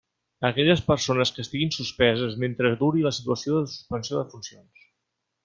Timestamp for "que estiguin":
1.35-1.73